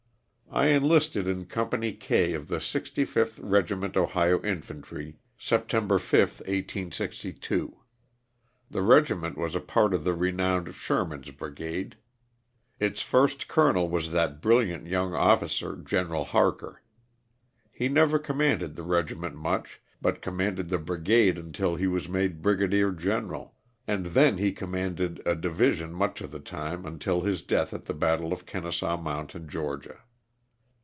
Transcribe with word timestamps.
I 0.53 0.65
enlisted 0.65 1.29
in 1.29 1.45
Com 1.45 1.69
pany 1.69 1.97
K 1.97 2.33
of 2.33 2.49
the 2.49 2.57
65th 2.57 3.39
Regiment 3.41 3.95
Ohio 3.95 4.41
Infantry, 4.43 5.15
Septem 5.37 5.87
5, 5.87 5.97
1862. 6.11 7.77
The 8.69 8.81
regiment 8.81 9.37
was 9.37 9.55
a 9.55 9.61
part 9.61 9.93
of 9.93 10.03
the 10.03 10.13
renowned 10.13 10.73
Sherman's 10.75 11.31
brigade. 11.31 11.95
It's 12.81 13.01
first 13.01 13.47
colonel 13.47 13.87
was 13.87 14.11
that 14.11 14.41
brilliant 14.41 14.87
young 14.87 15.13
officer. 15.13 15.77
Gen. 15.77 16.07
Harker. 16.07 16.81
He 17.71 17.87
never 17.87 18.19
commanded 18.19 18.75
the 18.75 18.83
regiment 18.83 19.35
much 19.37 19.79
but 20.01 20.21
commanded 20.21 20.67
the 20.67 20.79
brigade 20.79 21.37
until 21.37 21.77
he 21.77 21.87
was 21.87 22.09
made 22.09 22.41
Brigadier 22.41 22.91
General, 22.91 23.55
and 23.87 24.07
then 24.07 24.37
he 24.37 24.51
com 24.51 24.73
manded 24.73 25.21
a 25.25 25.33
division 25.33 25.93
much 25.93 26.19
of 26.19 26.31
the 26.31 26.39
time 26.41 26.85
until 26.85 27.21
his 27.21 27.41
death 27.41 27.73
at 27.73 27.85
the 27.85 27.93
battle 27.93 28.33
of 28.33 28.45
Kenesaw 28.45 28.97
Mountain, 28.97 29.47
Ga. 29.47 29.77